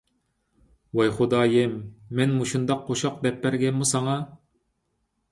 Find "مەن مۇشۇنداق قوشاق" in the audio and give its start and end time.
2.19-3.19